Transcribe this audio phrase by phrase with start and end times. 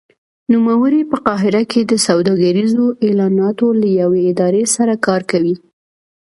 [0.53, 5.55] نوموړی په قاهره کې د سوداګریزو اعلاناتو له یوې ادارې سره کار کوي.